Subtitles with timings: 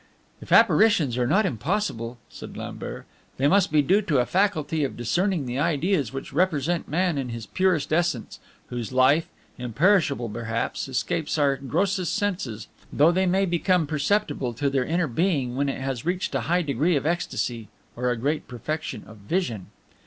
[0.41, 3.05] "If apparitions are not impossible," said Lambert,
[3.37, 7.29] "they must be due to a faculty of discerning the ideas which represent man in
[7.29, 9.27] his purest essence, whose life,
[9.59, 15.55] imperishable perhaps, escapes our grosser senses, though they may become perceptible to the inner being
[15.55, 19.67] when it has reached a high degree of ecstasy, or a great perfection of vision."